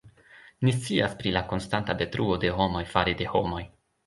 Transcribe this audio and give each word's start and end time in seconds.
Ni 0.67 0.71
scias 0.77 1.13
pri 1.19 1.33
la 1.35 1.43
konstanta 1.51 1.97
detruo 2.01 2.39
de 2.45 2.53
homoj 2.61 2.83
fare 2.97 3.15
de 3.23 3.31
homoj. 3.37 3.63